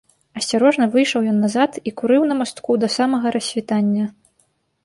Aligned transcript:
Асцярожна 0.39 0.87
выйшаў 0.95 1.27
ён 1.33 1.37
назад 1.45 1.71
і 1.91 1.95
курыў 2.03 2.27
на 2.31 2.35
мастку 2.41 2.71
да 2.85 2.91
самага 2.97 3.27
рассвітання. 3.37 4.05